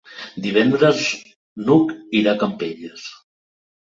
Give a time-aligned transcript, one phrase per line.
[0.45, 1.01] Divendres
[1.67, 3.05] n'Hug irà a Campelles.